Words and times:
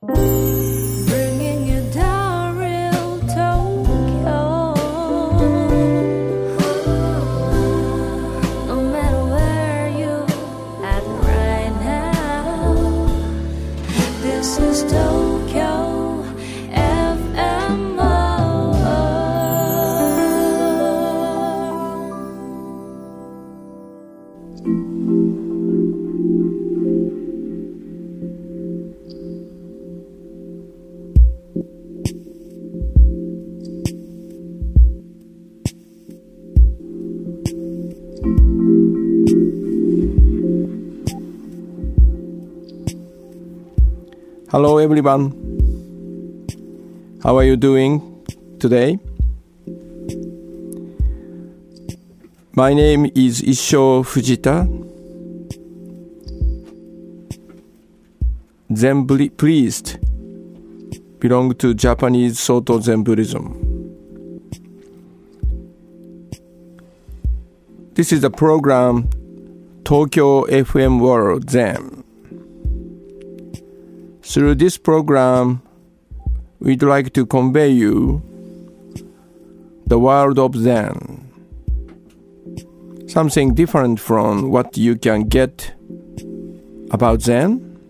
Bringing 0.00 0.57
Hello, 44.50 44.78
everyone. 44.78 45.28
How 47.22 47.36
are 47.36 47.44
you 47.44 47.54
doing 47.54 48.00
today? 48.58 48.98
My 52.54 52.72
name 52.72 53.10
is 53.14 53.42
Issho 53.42 54.02
Fujita. 54.08 54.64
Zen 58.74 59.06
priest 59.36 59.98
belong 61.20 61.54
to 61.56 61.74
Japanese 61.74 62.40
Soto 62.40 62.80
Zen 62.80 63.02
Buddhism. 63.02 63.52
This 67.92 68.12
is 68.14 68.22
the 68.22 68.30
program 68.30 69.10
Tokyo 69.84 70.44
FM 70.44 71.00
World 71.00 71.50
Zen. 71.50 72.07
Through 74.28 74.56
this 74.56 74.76
program, 74.76 75.62
we'd 76.60 76.82
like 76.82 77.14
to 77.14 77.24
convey 77.24 77.70
you 77.70 78.20
the 79.86 79.98
world 79.98 80.38
of 80.38 80.54
Zen. 80.54 81.24
Something 83.06 83.54
different 83.54 83.98
from 83.98 84.50
what 84.50 84.76
you 84.76 84.96
can 84.96 85.22
get 85.22 85.72
about 86.90 87.22
Zen 87.22 87.80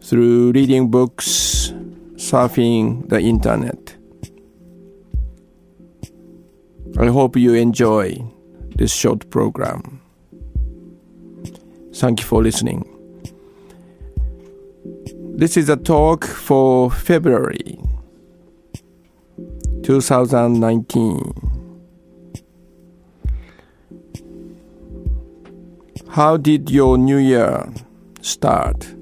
through 0.00 0.52
reading 0.52 0.90
books, 0.90 1.74
surfing 2.16 3.06
the 3.10 3.20
internet. 3.20 3.94
I 6.98 7.08
hope 7.08 7.36
you 7.36 7.52
enjoy 7.52 8.16
this 8.76 8.94
short 8.94 9.28
program. 9.28 10.00
Thank 11.92 12.20
you 12.20 12.26
for 12.26 12.42
listening. 12.42 12.91
This 15.34 15.56
is 15.56 15.70
a 15.70 15.76
talk 15.76 16.26
for 16.26 16.90
February 16.90 17.78
2019. 19.82 21.32
How 26.10 26.36
did 26.36 26.70
your 26.70 26.98
new 26.98 27.16
year 27.16 27.66
start? 28.20 28.94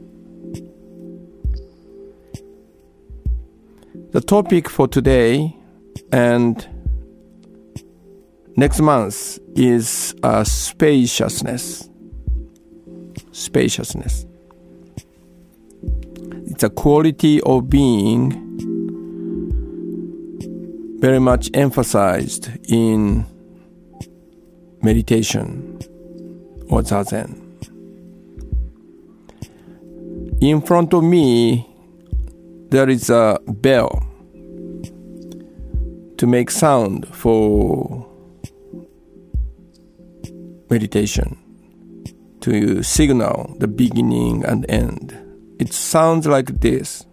The 4.13 4.21
topic 4.21 4.69
for 4.69 4.87
today 4.87 5.57
and 6.13 6.65
next 8.57 8.81
month 8.81 9.41
is 9.57 10.15
uh, 10.23 10.45
spaciousness. 10.45 11.91
Spaciousness. 13.33 14.27
It's 16.61 16.67
a 16.67 16.69
quality 16.69 17.41
of 17.41 17.71
being 17.71 18.37
very 21.01 21.19
much 21.19 21.49
emphasized 21.55 22.51
in 22.69 23.25
meditation 24.83 25.79
or 26.69 26.83
zazen. 26.83 27.41
In 30.43 30.61
front 30.61 30.93
of 30.93 31.03
me, 31.03 31.67
there 32.69 32.91
is 32.91 33.09
a 33.09 33.39
bell 33.47 34.07
to 36.19 36.27
make 36.27 36.51
sound 36.51 37.09
for 37.09 38.07
meditation, 40.69 41.39
to 42.43 42.83
signal 42.83 43.57
the 43.61 43.67
beginning 43.67 44.45
and 44.45 44.67
end. 44.69 45.30
It 45.61 45.75
sounds 45.75 46.27
like 46.27 46.59
this. 46.61 47.05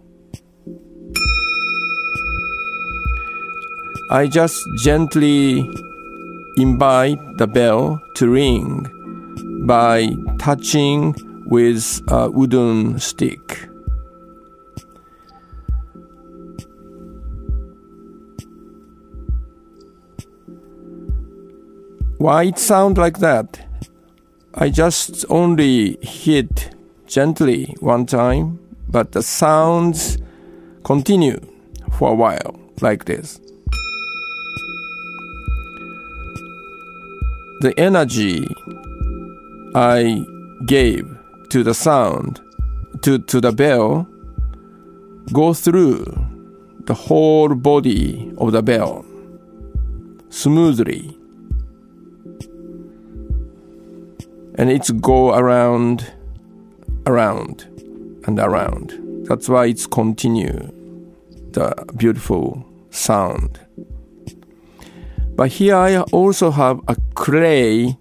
I 4.10 4.26
just 4.26 4.58
gently 4.78 5.68
invite 6.56 7.20
the 7.36 7.46
bell 7.46 8.00
to 8.14 8.30
ring 8.30 8.86
by 9.66 10.08
touching 10.38 11.14
with 11.44 12.00
a 12.08 12.30
wooden 12.30 12.98
stick. 12.98 13.68
Why 22.16 22.44
it 22.44 22.58
sound 22.58 22.96
like 22.96 23.18
that? 23.18 23.60
I 24.54 24.70
just 24.70 25.26
only 25.28 25.98
hit 26.00 26.74
gently 27.08 27.74
one 27.80 28.06
time, 28.06 28.58
but 28.88 29.12
the 29.12 29.22
sounds 29.22 30.18
continue 30.84 31.40
for 31.92 32.10
a 32.10 32.14
while 32.14 32.58
like 32.80 33.06
this. 33.06 33.40
The 37.60 37.74
energy 37.76 38.46
I 39.74 40.24
gave 40.66 41.04
to 41.50 41.64
the 41.64 41.74
sound, 41.74 42.40
to, 43.02 43.18
to 43.18 43.40
the 43.40 43.52
bell, 43.52 44.06
go 45.32 45.52
through 45.54 46.04
the 46.84 46.94
whole 46.94 47.54
body 47.54 48.32
of 48.38 48.52
the 48.52 48.62
bell 48.62 49.04
smoothly. 50.30 51.16
And 54.54 54.70
it's 54.70 54.90
go 54.90 55.34
around, 55.34 56.12
around, 57.08 57.62
and 58.26 58.38
around. 58.38 58.92
That's 59.26 59.48
why 59.48 59.66
it's 59.66 59.86
continue 59.86 60.70
the 61.52 61.74
beautiful 61.96 62.64
sound. 62.90 63.58
But 65.34 65.48
here 65.48 65.76
I 65.76 66.00
also 66.12 66.50
have 66.50 66.80
a 66.88 66.96
clay 67.14 67.96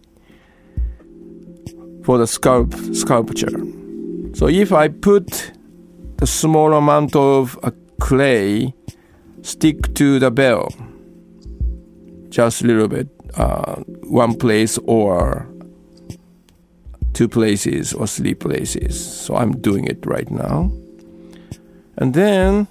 for 2.04 2.18
the 2.18 2.26
sculpt, 2.26 2.96
sculpture. 2.96 3.58
So 4.36 4.48
if 4.48 4.72
I 4.72 4.90
put 4.90 5.52
the 6.18 6.28
small 6.28 6.74
amount 6.74 7.16
of 7.16 7.58
a 7.64 7.72
clay 8.00 8.74
stick 9.42 9.94
to 9.96 10.20
the 10.20 10.32
bell, 10.32 10.70
just 12.30 12.62
a 12.64 12.68
little 12.68 12.88
bit, 12.88 13.08
uh, 13.36 13.76
one 14.04 14.36
place 14.36 14.78
or 14.86 15.48
two 17.18 17.28
places 17.28 17.94
or 17.94 18.06
three 18.06 18.36
places. 18.36 18.94
So 19.04 19.36
I'm 19.36 19.60
doing 19.60 19.86
it 19.86 20.06
right 20.06 20.30
now. 20.30 20.72
And 21.98 22.14
then 22.14 22.68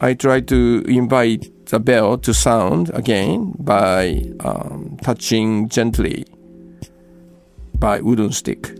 I 0.00 0.14
try 0.14 0.40
to 0.40 0.82
invite 0.88 1.66
the 1.66 1.78
bell 1.78 2.18
to 2.18 2.34
sound 2.34 2.90
again 2.92 3.54
by 3.60 4.32
um, 4.40 4.98
touching 5.00 5.68
gently 5.68 6.26
by 7.78 8.00
wooden 8.00 8.32
stick. 8.32 8.74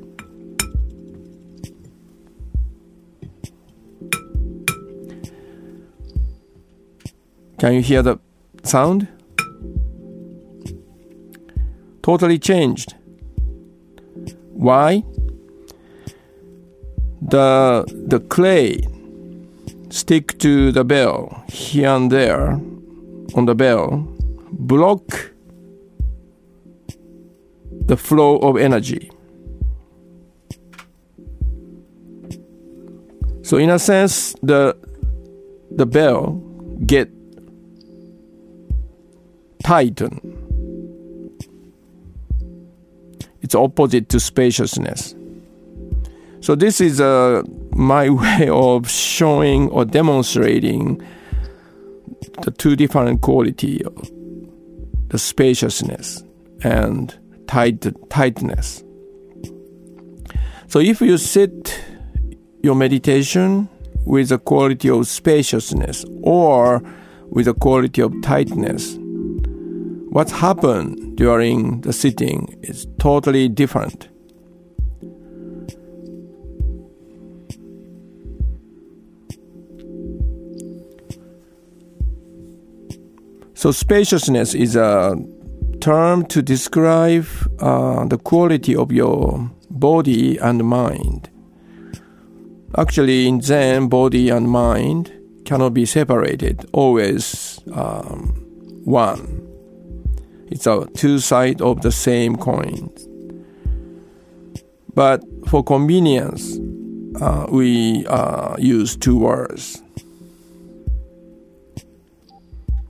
Can 7.61 7.75
you 7.75 7.83
hear 7.83 8.03
the 8.03 8.19
sound? 8.65 9.07
Totally 12.03 12.41
changed. 12.41 12.97
Why? 14.57 15.05
The 17.21 17.85
the 18.09 18.21
clay 18.21 18.83
stick 19.91 20.39
to 20.39 20.73
the 20.73 20.85
bell 20.85 21.45
here 21.49 21.89
and 21.89 22.11
there 22.11 22.61
on 23.35 23.47
the 23.47 23.55
bell 23.55 24.07
block 24.53 25.33
the 27.87 27.97
flow 27.97 28.39
of 28.39 28.57
energy. 28.57 29.11
So 33.43 33.59
in 33.59 33.71
a 33.71 33.79
sense, 33.79 34.35
the 34.43 34.77
the 35.71 35.87
bell 35.87 36.43
get 36.85 37.09
tighten. 39.63 40.46
It's 43.47 43.55
opposite 43.55 44.09
to 44.09 44.19
spaciousness. 44.19 45.15
So 46.41 46.57
this 46.57 46.81
is 46.81 47.01
uh, 47.01 47.45
my 47.71 48.11
way 48.41 48.49
of 48.49 48.91
showing 48.91 49.69
or 49.69 49.85
demonstrating 49.85 51.01
the 52.43 52.51
two 52.51 52.75
different 52.75 53.21
quality 53.21 53.85
of 53.85 54.11
the 55.11 55.19
spaciousness 55.21 56.25
and 56.65 57.17
tight, 57.47 57.87
tightness. 58.11 58.83
So 60.67 60.81
if 60.81 61.01
you 61.01 61.17
sit 61.17 61.81
your 62.65 62.75
meditation 62.75 63.69
with 64.05 64.31
the 64.31 64.41
quality 64.41 64.91
of 64.91 65.07
spaciousness 65.07 66.05
or 66.25 66.83
with 67.29 67.45
the 67.45 67.55
quality 67.55 68.03
of 68.03 68.13
tightness, 68.23 68.99
what 70.17 70.31
happened 70.31 71.15
during 71.15 71.83
the 71.83 71.93
sitting 71.93 72.59
is 72.63 72.87
totally 72.99 73.51
different. 73.51 74.09
So, 83.53 83.71
spaciousness 83.73 84.55
is 84.55 84.75
a 84.75 85.17
term 85.83 86.25
to 86.29 86.41
describe 86.41 87.27
uh, 87.59 88.07
the 88.07 88.17
quality 88.17 88.75
of 88.75 88.91
your 88.91 89.51
body 89.69 90.39
and 90.39 90.65
mind. 90.65 91.29
Actually, 92.79 93.29
in 93.29 93.43
Zen, 93.43 93.89
body 93.89 94.31
and 94.31 94.49
mind 94.49 95.13
cannot 95.45 95.75
be 95.75 95.85
separated, 95.85 96.65
always 96.73 97.61
um, 97.75 98.29
one. 98.87 99.46
It's 100.49 100.67
a 100.67 100.87
two 100.95 101.19
sides 101.19 101.61
of 101.61 101.83
the 101.83 101.93
same 101.93 102.37
coin. 102.37 102.91
But 104.95 105.23
for 105.49 105.63
convenience, 105.63 106.59
uh, 107.21 107.47
we 107.51 108.07
uh, 108.07 108.57
use 108.59 108.97
two 108.97 109.19
words. 109.19 109.83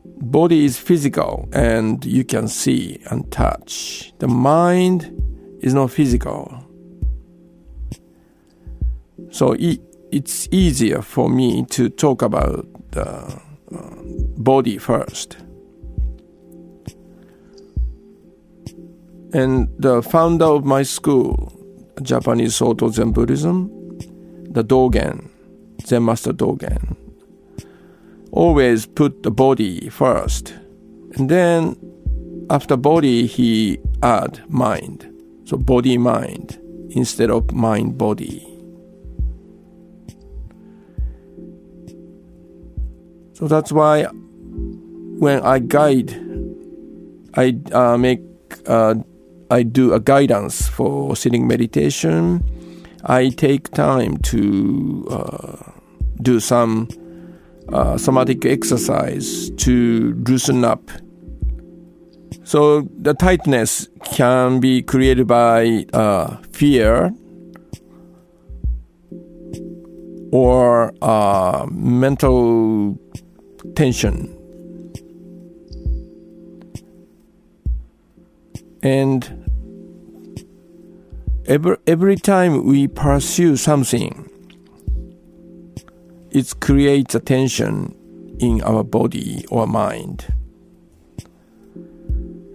Body 0.04 0.64
is 0.64 0.78
physical 0.78 1.48
and 1.52 2.04
you 2.04 2.24
can 2.24 2.48
see 2.48 3.00
and 3.10 3.30
touch. 3.32 4.12
The 4.18 4.28
mind 4.28 5.10
is 5.60 5.74
not 5.74 5.90
physical. 5.90 6.64
So 9.30 9.52
it, 9.52 9.80
it's 10.12 10.48
easier 10.50 11.02
for 11.02 11.28
me 11.28 11.64
to 11.70 11.88
talk 11.88 12.22
about 12.22 12.66
the 12.92 13.06
uh, 13.06 13.40
body 14.36 14.78
first. 14.78 15.36
And 19.32 19.68
the 19.78 20.02
founder 20.02 20.44
of 20.44 20.64
my 20.64 20.82
school, 20.82 21.52
Japanese 22.02 22.56
Soto 22.56 22.88
Zen 22.88 23.12
Buddhism, 23.12 23.68
the 24.50 24.62
Dogen, 24.62 25.28
Zen 25.84 26.04
Master 26.04 26.32
Dogen, 26.32 26.96
always 28.32 28.86
put 28.86 29.22
the 29.22 29.30
body 29.30 29.88
first. 29.88 30.54
And 31.16 31.28
then 31.28 31.76
after 32.50 32.76
body, 32.76 33.26
he 33.26 33.78
add 34.02 34.42
mind. 34.48 35.12
So 35.44 35.56
body 35.56 35.98
mind 35.98 36.58
instead 36.90 37.30
of 37.30 37.52
mind 37.52 37.98
body. 37.98 38.46
So 43.34 43.46
that's 43.46 43.70
why 43.70 44.04
when 44.04 45.42
I 45.42 45.58
guide, 45.58 46.18
I 47.34 47.58
uh, 47.72 47.98
make, 47.98 48.20
uh, 48.66 48.94
I 49.50 49.62
do 49.62 49.92
a 49.92 50.00
guidance 50.00 50.68
for 50.68 51.14
sitting 51.14 51.46
meditation. 51.46 52.42
I 53.04 53.28
take 53.28 53.70
time 53.70 54.16
to 54.18 55.06
uh, 55.10 55.70
do 56.20 56.40
some 56.40 56.88
uh, 57.72 57.96
somatic 57.96 58.44
exercise 58.44 59.50
to 59.50 60.14
loosen 60.26 60.64
up. 60.64 60.90
So 62.42 62.82
the 62.98 63.14
tightness 63.14 63.88
can 64.04 64.60
be 64.60 64.82
created 64.82 65.26
by 65.26 65.86
uh, 65.92 66.36
fear 66.52 67.12
or 70.32 70.92
uh, 71.02 71.66
mental 71.70 72.98
tension. 73.74 74.35
And 78.86 79.50
every, 81.44 81.76
every 81.88 82.14
time 82.14 82.64
we 82.64 82.86
pursue 82.86 83.56
something, 83.56 84.30
it 86.30 86.54
creates 86.60 87.16
a 87.16 87.18
tension 87.18 87.96
in 88.38 88.62
our 88.62 88.84
body 88.84 89.44
or 89.50 89.66
mind. 89.66 90.32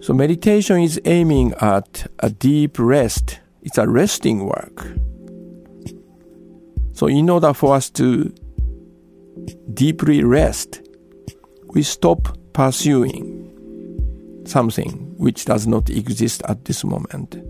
So 0.00 0.14
meditation 0.14 0.80
is 0.80 0.98
aiming 1.04 1.52
at 1.60 2.06
a 2.20 2.30
deep 2.30 2.78
rest. 2.78 3.40
It's 3.60 3.76
a 3.76 3.86
resting 3.86 4.46
work. 4.46 4.86
So 6.92 7.08
in 7.08 7.28
order 7.28 7.52
for 7.52 7.74
us 7.74 7.90
to 7.90 8.34
deeply 9.74 10.24
rest, 10.24 10.80
we 11.74 11.82
stop 11.82 12.38
pursuing 12.54 13.51
something 14.52 15.14
which 15.16 15.46
does 15.46 15.66
not 15.66 15.90
exist 15.90 16.42
at 16.48 16.66
this 16.66 16.84
moment. 16.84 17.42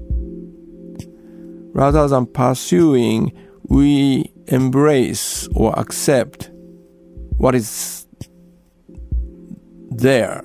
Rather 1.75 2.06
than 2.06 2.26
pursuing, 2.26 3.32
we 3.64 4.32
embrace 4.46 5.49
or 5.54 5.78
accept 5.78 6.50
what 7.38 7.54
is 7.54 8.06
there 9.90 10.43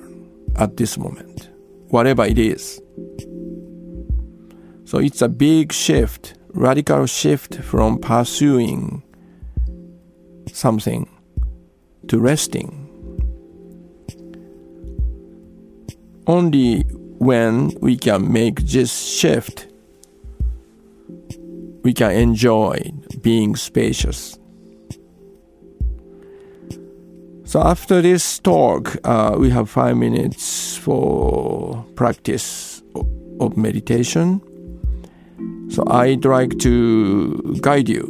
at 0.56 0.76
this 0.76 0.98
moment, 0.98 1.50
whatever 1.88 2.24
it 2.24 2.38
is. 2.38 2.80
So 4.84 4.98
it's 4.98 5.22
a 5.22 5.28
big 5.28 5.72
shift, 5.72 6.34
radical 6.48 7.06
shift 7.06 7.56
from 7.56 7.98
pursuing 7.98 9.02
something 10.52 11.08
to 12.08 12.18
resting. 12.18 12.87
Only 16.28 16.82
when 17.18 17.72
we 17.80 17.96
can 17.96 18.30
make 18.30 18.60
this 18.60 18.92
shift, 18.92 19.66
we 21.82 21.94
can 21.94 22.12
enjoy 22.12 22.92
being 23.22 23.56
spacious. 23.56 24.38
So 27.44 27.62
after 27.62 28.02
this 28.02 28.38
talk, 28.40 28.94
uh, 29.04 29.36
we 29.38 29.48
have 29.48 29.70
five 29.70 29.96
minutes 29.96 30.76
for 30.76 31.82
practice 31.94 32.82
of 33.40 33.56
meditation. 33.56 34.42
So 35.70 35.82
I'd 35.86 36.26
like 36.26 36.58
to 36.58 37.56
guide 37.62 37.88
you 37.88 38.04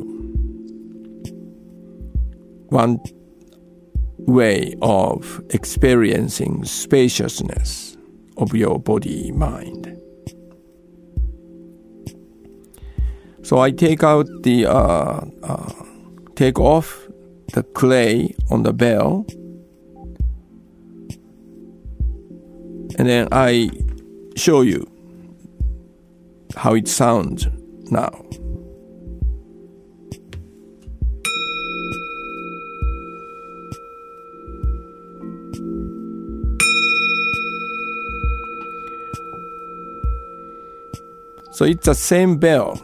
one 2.71 2.99
way 4.19 4.75
of 4.83 5.41
experiencing 5.51 6.65
spaciousness 6.65 7.88
of 8.39 8.55
your 8.55 8.79
body 8.79 9.33
mind. 9.33 9.95
So 13.43 13.61
I 13.61 13.71
take 13.71 14.03
out 14.03 14.27
the 14.43 14.67
uh, 14.67 15.25
uh, 15.43 15.73
take 16.35 16.59
off 16.59 17.09
the 17.55 17.63
clay 17.63 18.35
on 18.51 18.63
the 18.63 18.73
bell, 18.73 19.25
and 22.99 23.09
then 23.09 23.29
I 23.33 23.71
show 24.37 24.61
you 24.61 24.87
how 26.57 26.75
it 26.75 26.89
sounds 26.89 27.47
now. 27.91 28.13
So 41.59 41.65
it's 41.65 41.87
the 41.87 41.95
same 41.97 42.37
bell, 42.37 42.81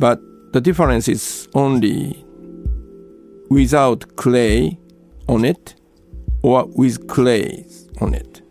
but 0.00 0.20
the 0.52 0.60
difference 0.60 1.06
is 1.06 1.48
only 1.54 2.24
without 3.50 4.16
clay 4.16 4.76
on 5.28 5.44
it 5.44 5.76
or 6.42 6.66
with 6.66 7.06
clay 7.06 7.64
on 8.00 8.14
it. 8.14 8.42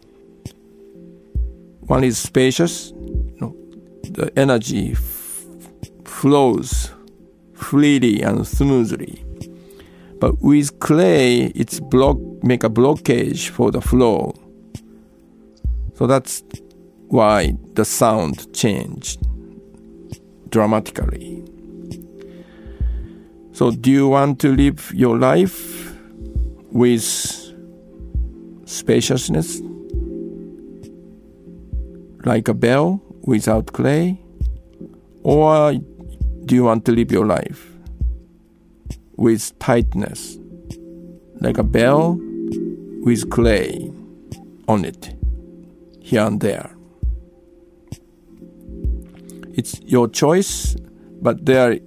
One 1.88 2.06
is 2.06 2.18
spacious, 2.18 2.94
the 4.12 4.32
energy 4.38 4.96
flows 6.06 6.92
freely 7.54 8.22
and 8.22 8.48
smoothly. 8.48 9.26
But 10.22 10.42
with 10.42 10.80
clay, 10.80 11.48
it's 11.48 11.82
block 11.82 12.18
make 12.44 12.64
a 12.64 12.70
blockage 12.70 13.50
for 13.50 13.72
the 13.72 13.82
flow. 13.82 14.34
So 15.96 16.08
that's 16.08 16.44
why 17.10 17.54
the 17.74 17.86
sound 17.86 18.54
changed 18.54 19.22
dramatically. 20.50 21.44
So, 23.54 23.72
do 23.72 23.90
you 23.90 24.08
want 24.08 24.40
to 24.42 24.50
live 24.50 24.92
your 24.94 25.18
life 25.18 25.96
with 26.72 27.04
spaciousness? 28.66 29.62
Like 32.26 32.48
a 32.48 32.54
bell 32.54 33.02
without 33.22 33.74
clay? 33.74 34.20
Or 35.24 35.74
do 36.46 36.56
you 36.56 36.64
want 36.64 36.86
to 36.86 36.92
live 36.92 37.12
your 37.12 37.26
life 37.26 37.72
with 39.16 39.58
tightness? 39.60 40.38
Like 41.42 41.58
a 41.58 41.64
bell 41.64 42.18
with 43.02 43.30
clay 43.30 43.92
on 44.68 44.86
it, 44.86 45.16
here 46.02 46.22
and 46.22 46.40
there. 46.42 46.77
It's 49.58 49.82
your 49.82 50.08
choice, 50.08 50.76
but 51.20 51.46
there 51.46 51.80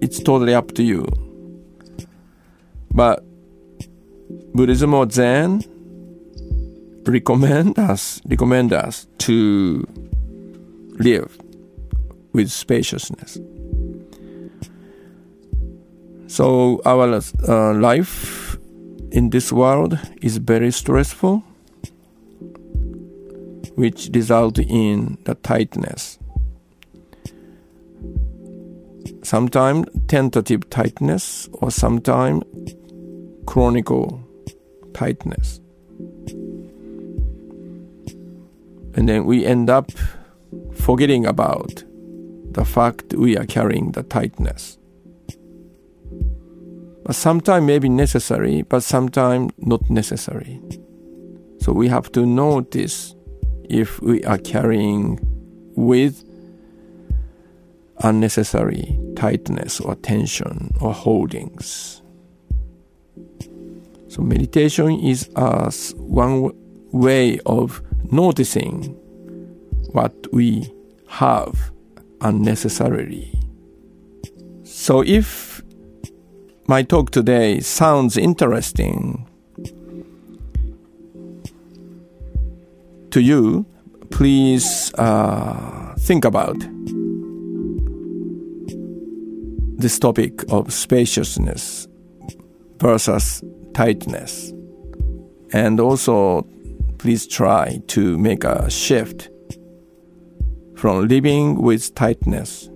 it's 0.00 0.20
totally 0.20 0.54
up 0.54 0.72
to 0.72 0.82
you. 0.82 1.06
But 2.90 3.24
Buddhism 4.52 4.92
or 4.92 5.08
Zen 5.08 5.62
recommend 7.06 7.78
us 7.78 8.20
recommend 8.26 8.72
us 8.72 9.06
to 9.18 9.86
live 10.98 11.38
with 12.32 12.50
spaciousness. 12.50 13.38
So 16.26 16.80
our 16.84 17.20
uh, 17.48 17.74
life 17.74 18.56
in 19.12 19.30
this 19.30 19.52
world 19.52 19.98
is 20.22 20.38
very 20.38 20.72
stressful, 20.72 21.44
which 23.76 24.10
result 24.12 24.58
in 24.58 25.18
the 25.24 25.34
tightness. 25.36 26.18
Sometimes 29.22 29.86
tentative 30.08 30.68
tightness 30.70 31.48
or 31.54 31.70
sometimes 31.70 32.44
chronicle 33.46 34.22
tightness. 34.94 35.60
And 38.94 39.08
then 39.08 39.24
we 39.24 39.46
end 39.46 39.70
up 39.70 39.90
forgetting 40.74 41.26
about 41.26 41.84
the 42.52 42.64
fact 42.64 43.14
we 43.14 43.36
are 43.36 43.46
carrying 43.46 43.92
the 43.92 44.02
tightness. 44.02 44.78
But 47.04 47.14
sometimes 47.14 47.66
may 47.66 47.78
be 47.78 47.88
necessary, 47.88 48.62
but 48.62 48.82
sometimes 48.82 49.52
not 49.58 49.88
necessary. 49.90 50.60
So 51.60 51.72
we 51.72 51.88
have 51.88 52.12
to 52.12 52.26
notice 52.26 53.14
if 53.68 54.00
we 54.02 54.22
are 54.24 54.38
carrying 54.38 55.18
with 55.74 56.22
unnecessary 58.02 58.98
tightness 59.16 59.80
or 59.80 59.94
tension 59.96 60.74
or 60.80 60.92
holdings. 60.92 62.02
So 64.08 64.22
meditation 64.22 65.00
is 65.00 65.30
as 65.36 65.94
one 65.96 66.52
way 66.92 67.40
of 67.46 67.82
noticing 68.10 68.94
what 69.92 70.14
we 70.32 70.70
have 71.08 71.72
unnecessarily. 72.20 73.32
So 74.64 75.02
if 75.02 75.62
my 76.66 76.82
talk 76.82 77.10
today 77.10 77.60
sounds 77.60 78.16
interesting 78.16 79.28
to 83.10 83.20
you, 83.20 83.66
please 84.10 84.92
uh, 84.94 85.94
think 85.98 86.24
about 86.24 86.56
this 89.82 89.98
topic 89.98 90.44
of 90.50 90.72
spaciousness 90.72 91.88
versus 92.78 93.42
tightness. 93.74 94.52
And 95.52 95.80
also, 95.80 96.46
please 96.98 97.26
try 97.26 97.82
to 97.88 98.16
make 98.16 98.44
a 98.44 98.70
shift 98.70 99.28
from 100.76 101.08
living 101.08 101.60
with 101.60 101.94
tightness 101.94 102.70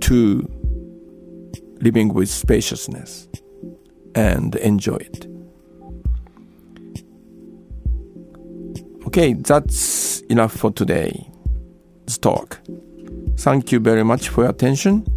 to 0.00 0.46
living 1.80 2.12
with 2.12 2.28
spaciousness 2.28 3.26
and 4.14 4.54
enjoy 4.56 4.96
it. 4.96 5.26
Okay, 9.06 9.32
that's 9.32 10.20
enough 10.28 10.52
for 10.52 10.70
today's 10.72 12.18
talk. 12.20 12.60
Thank 13.38 13.72
you 13.72 13.80
very 13.80 14.04
much 14.04 14.28
for 14.28 14.42
your 14.42 14.50
attention. 14.50 15.13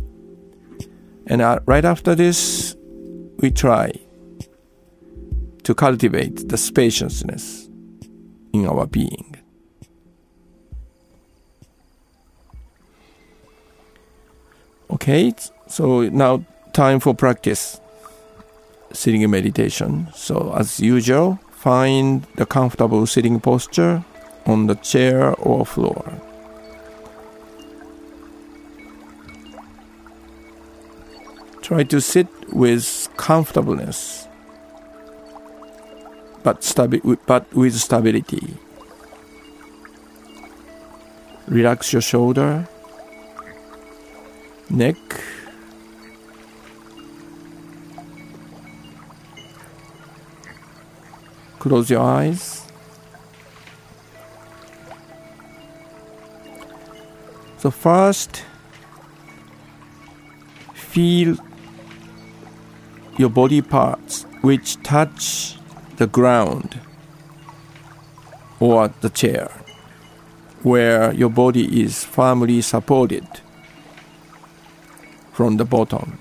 And 1.28 1.42
uh, 1.42 1.60
right 1.66 1.84
after 1.84 2.16
this, 2.16 2.76
we 3.40 3.52
try 3.52 3.92
to 5.64 5.76
cultivate 5.76 6.48
the 6.48 6.58
spaciousness 6.58 7.68
in 8.54 8.66
our 8.66 8.88
being. 8.88 9.36
Okay, 14.90 15.34
so 15.68 16.04
now 16.04 16.46
time 16.72 17.02
for 17.02 17.14
practice 17.14 17.82
sitting 18.94 19.22
in 19.22 19.30
meditation. 19.30 20.08
So, 20.16 20.54
as 20.58 20.80
usual, 20.80 21.40
find 21.52 22.24
the 22.36 22.46
comfortable 22.46 23.06
sitting 23.06 23.42
posture 23.42 24.04
on 24.46 24.68
the 24.68 24.76
chair 24.76 25.34
or 25.36 25.66
floor. 25.66 26.17
Try 31.68 31.84
to 31.84 32.00
sit 32.00 32.28
with 32.54 33.10
comfortableness, 33.18 34.26
but, 36.42 36.62
stabi- 36.62 37.18
but 37.26 37.54
with 37.54 37.76
stability. 37.76 38.56
Relax 41.50 41.92
your 41.92 42.02
shoulder, 42.02 42.70
neck, 44.70 44.96
close 51.60 51.90
your 51.90 52.00
eyes. 52.00 52.66
So, 57.58 57.72
first, 57.72 58.46
feel 60.74 61.36
your 63.18 63.30
body 63.30 63.62
parts 63.62 64.26
which 64.42 64.82
touch 64.84 65.58
the 65.98 66.06
ground 66.06 66.80
or 68.60 68.94
the 69.02 69.10
chair, 69.10 69.52
where 70.62 71.12
your 71.14 71.30
body 71.30 71.82
is 71.82 72.04
firmly 72.04 72.62
supported 72.62 73.28
from 75.34 75.58
the 75.58 75.66
bottom. 75.66 76.20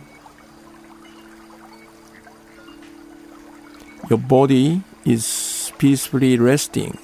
Your 4.09 4.19
body 4.19 4.83
is 5.05 5.73
peacefully 5.79 6.39
resting 6.39 6.99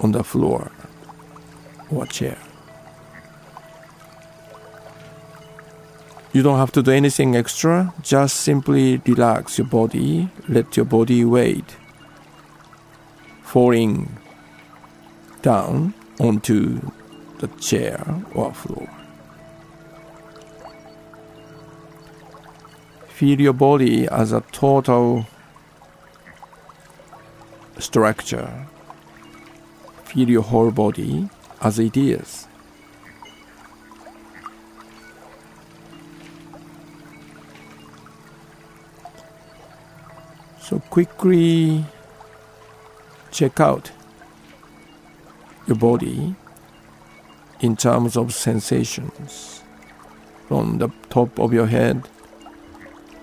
on 0.00 0.12
the 0.12 0.24
floor 0.24 0.70
or 1.90 2.06
chair. 2.06 2.38
You 6.34 6.42
don't 6.42 6.58
have 6.58 6.72
to 6.72 6.82
do 6.82 6.90
anything 6.90 7.36
extra, 7.36 7.94
just 8.02 8.40
simply 8.40 8.96
relax 9.06 9.56
your 9.56 9.68
body, 9.68 10.28
let 10.48 10.76
your 10.76 10.84
body 10.84 11.24
weight 11.24 11.76
falling 13.44 14.18
down 15.42 15.94
onto 16.18 16.80
the 17.38 17.46
chair 17.60 18.02
or 18.34 18.52
floor. 18.52 18.88
Feel 23.06 23.40
your 23.40 23.52
body 23.52 24.08
as 24.08 24.32
a 24.32 24.40
total 24.50 25.28
structure. 27.78 28.66
Feel 30.02 30.28
your 30.28 30.42
whole 30.42 30.72
body 30.72 31.28
as 31.60 31.78
it 31.78 31.96
is. 31.96 32.48
So 40.64 40.78
quickly 40.88 41.84
check 43.30 43.60
out 43.60 43.92
your 45.66 45.76
body 45.76 46.34
in 47.60 47.76
terms 47.76 48.16
of 48.16 48.32
sensations. 48.32 49.60
from 50.48 50.78
the 50.78 50.88
top 51.08 51.38
of 51.38 51.52
your 51.52 51.66
head 51.66 52.08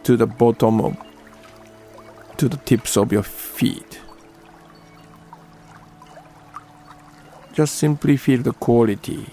to 0.04 0.18
the 0.18 0.26
bottom 0.26 0.82
of 0.82 0.98
to 2.38 2.50
the 2.50 2.58
tips 2.58 2.98
of 2.98 3.12
your 3.12 3.24
feet. 3.24 4.00
Just 7.54 7.76
simply 7.76 8.18
feel 8.18 8.42
the 8.42 8.54
quality. 8.54 9.28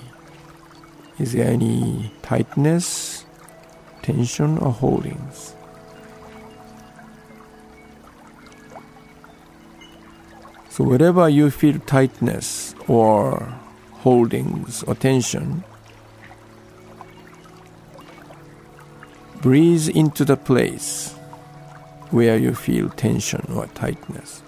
Is 1.19 1.33
there 1.33 1.49
any 1.49 2.13
tightness, 2.23 3.25
tension, 4.03 4.59
or 4.59 4.73
holdings? 4.73 5.55
So, 10.79 10.85
wherever 10.85 11.29
you 11.29 11.51
feel 11.51 11.81
tightness 11.81 12.73
or 12.87 13.53
holdings 13.95 14.85
or 14.85 14.95
tension, 14.95 15.65
breathe 19.43 19.89
into 19.89 20.25
the 20.25 20.37
place 20.37 21.15
where 22.13 22.37
you 22.37 22.55
feel 22.55 22.91
tension 22.91 23.45
or 23.53 23.67
tightness. 23.75 24.45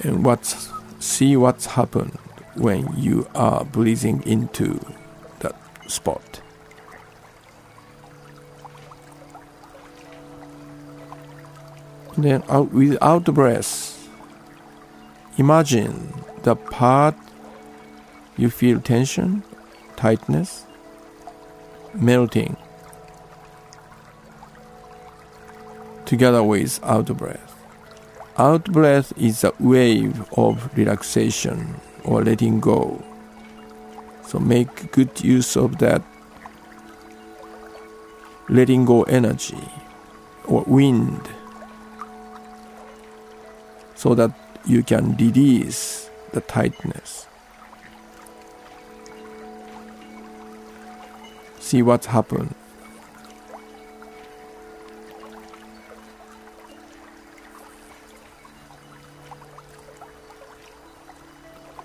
And 0.00 0.22
what's, 0.22 0.70
see 0.98 1.34
what's 1.34 1.64
happened 1.64 2.18
when 2.56 2.92
you 2.94 3.26
are 3.34 3.64
breathing 3.64 4.22
into 4.26 4.78
that 5.38 5.56
spot. 5.90 6.42
Then 12.18 12.42
out 12.48 12.72
without 12.72 13.24
breath, 13.26 14.08
imagine 15.36 16.14
the 16.42 16.56
part 16.56 17.14
you 18.38 18.48
feel 18.48 18.80
tension, 18.80 19.42
tightness, 19.96 20.64
melting 21.94 22.56
together 26.06 26.42
with 26.42 26.80
out 26.82 27.14
breath. 27.16 27.54
Out 28.38 28.64
breath 28.64 29.12
is 29.18 29.44
a 29.44 29.52
wave 29.58 30.24
of 30.38 30.74
relaxation 30.76 31.80
or 32.04 32.22
letting 32.22 32.60
go. 32.60 33.02
So 34.26 34.38
make 34.38 34.92
good 34.92 35.22
use 35.22 35.56
of 35.56 35.78
that 35.78 36.02
letting 38.48 38.84
go 38.84 39.02
energy 39.04 39.68
or 40.44 40.62
wind 40.66 41.28
so 43.96 44.14
that 44.14 44.30
you 44.66 44.82
can 44.82 45.16
release 45.16 46.10
the 46.32 46.40
tightness. 46.42 47.26
See 51.58 51.82
what's 51.82 52.06
happened. 52.06 52.54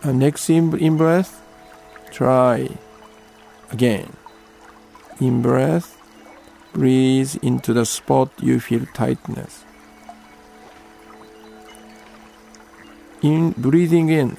And 0.04 0.20
next 0.20 0.50
in, 0.50 0.78
in 0.78 0.98
breath, 0.98 1.42
try 2.12 2.70
again. 3.72 4.14
In 5.20 5.42
breath, 5.42 5.98
breathe 6.74 7.36
into 7.42 7.74
the 7.74 7.86
spot 7.86 8.32
you 8.42 8.60
feel 8.60 8.86
tightness. 8.94 9.64
In 13.22 13.52
breathing 13.52 14.10
in, 14.10 14.38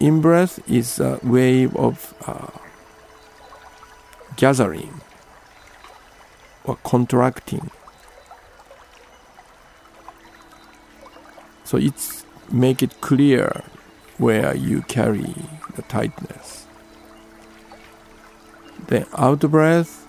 in 0.00 0.20
breath 0.20 0.58
is 0.68 0.98
a 0.98 1.20
wave 1.22 1.76
of 1.76 2.14
uh, 2.26 2.50
gathering 4.36 5.00
or 6.64 6.76
contracting. 6.82 7.70
So 11.64 11.78
it's 11.78 12.24
make 12.50 12.82
it 12.82 13.00
clear 13.00 13.62
where 14.18 14.54
you 14.54 14.82
carry 14.82 15.34
the 15.76 15.82
tightness. 15.82 16.66
Then 18.88 19.06
out 19.16 19.40
breath, 19.40 20.06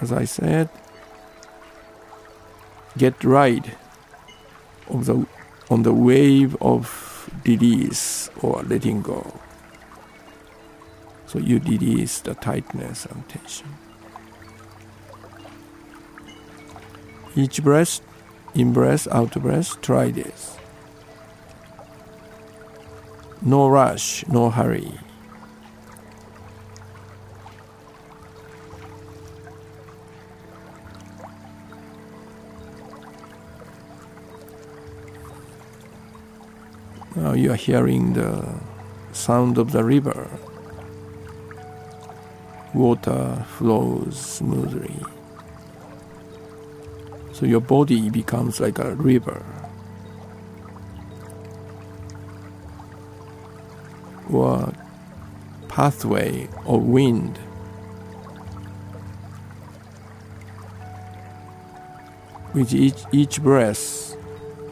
as 0.00 0.12
I 0.12 0.24
said, 0.24 0.68
get 2.96 3.24
right 3.24 3.66
of 4.88 5.06
the 5.06 5.25
on 5.70 5.82
the 5.82 5.92
wave 5.92 6.56
of 6.60 7.30
release 7.44 8.30
or 8.40 8.62
letting 8.62 9.02
go. 9.02 9.40
So 11.26 11.38
you 11.38 11.58
release 11.58 12.20
the 12.20 12.34
tightness 12.34 13.06
and 13.06 13.28
tension. 13.28 13.68
Each 17.34 17.62
breath, 17.62 18.00
in 18.54 18.72
breath, 18.72 19.06
out 19.08 19.32
breath, 19.42 19.80
try 19.82 20.10
this. 20.10 20.56
No 23.42 23.68
rush, 23.68 24.26
no 24.28 24.50
hurry. 24.50 24.92
Now 37.16 37.32
you 37.32 37.50
are 37.50 37.56
hearing 37.56 38.12
the 38.12 38.46
sound 39.12 39.56
of 39.56 39.72
the 39.72 39.82
river. 39.82 40.28
Water 42.74 43.42
flows 43.56 44.20
smoothly. 44.20 45.00
So 47.32 47.46
your 47.46 47.62
body 47.62 48.10
becomes 48.10 48.60
like 48.60 48.78
a 48.78 48.94
river. 48.96 49.42
Or 54.30 54.74
pathway 55.68 56.50
of 56.66 56.82
wind. 56.82 57.38
With 62.52 62.74
each, 62.74 63.04
each 63.10 63.42
breath, 63.42 64.14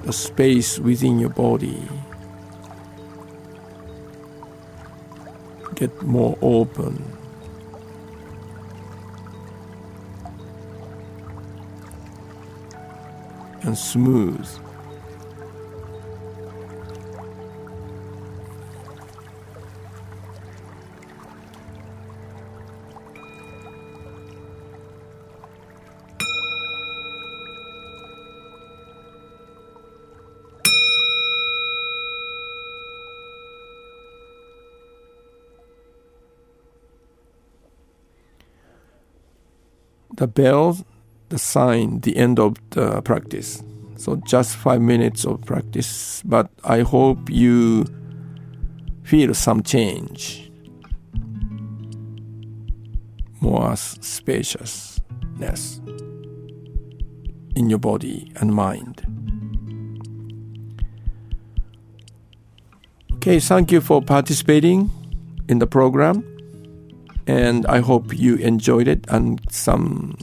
the 0.02 0.12
space 0.12 0.78
within 0.78 1.18
your 1.18 1.30
body 1.30 1.88
get 5.74 6.02
more 6.02 6.38
open. 6.42 7.02
And 13.62 13.76
smooth. 13.76 14.48
The 40.16 40.26
bell, 40.26 40.78
the 41.28 41.38
sign, 41.38 42.00
the 42.00 42.16
end 42.16 42.38
of 42.38 42.56
the 42.70 43.02
practice. 43.02 43.62
So 43.96 44.16
just 44.16 44.56
five 44.56 44.80
minutes 44.80 45.24
of 45.24 45.42
practice, 45.42 46.22
but 46.24 46.50
I 46.64 46.80
hope 46.80 47.30
you 47.30 47.86
feel 49.02 49.34
some 49.34 49.62
change, 49.62 50.50
more 53.40 53.76
spaciousness 53.76 55.80
in 57.56 57.70
your 57.70 57.78
body 57.78 58.32
and 58.36 58.54
mind. 58.54 59.06
Okay, 63.14 63.40
thank 63.40 63.72
you 63.72 63.80
for 63.80 64.02
participating 64.02 64.90
in 65.48 65.58
the 65.58 65.66
program 65.66 66.33
and 67.26 67.66
I 67.66 67.80
hope 67.80 68.16
you 68.16 68.36
enjoyed 68.36 68.88
it 68.88 69.06
and 69.08 69.40
some 69.50 70.16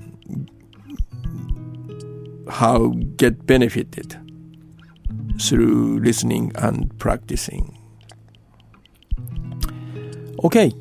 how 2.50 2.90
get 3.16 3.48
benefited 3.48 4.18
through 5.42 6.00
listening 6.00 6.52
and 6.56 6.98
practicing. 7.00 7.78
Okay, 10.44 10.72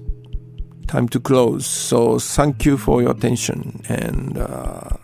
time 0.87 1.09
to 1.09 1.20
close. 1.20 1.66
So 1.66 2.18
thank 2.18 2.64
you 2.64 2.76
for 2.76 3.02
your 3.02 3.12
attention 3.12 3.83
and 3.88 4.38
uh, 4.38 4.96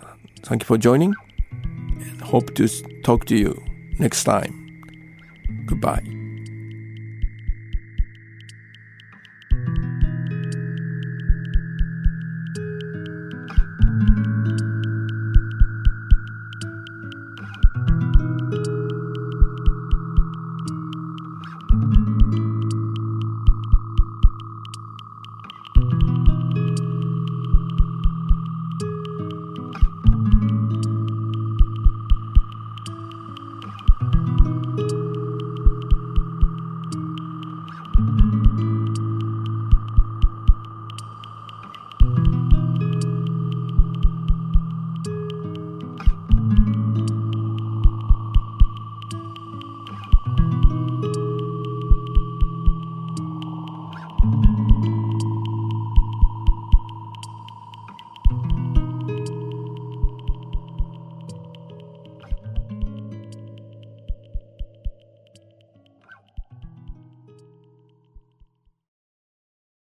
thank 0.42 0.62
you 0.62 0.66
for 0.66 0.78
joining. 0.78 1.14
And 1.50 2.20
hope 2.20 2.54
to 2.54 2.68
talk 3.02 3.26
to 3.26 3.36
you 3.36 3.62
next 3.98 4.24
time. 4.24 4.82
Goodbye. 5.66 6.15